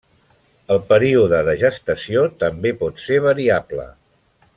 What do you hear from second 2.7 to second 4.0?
pot ser variable.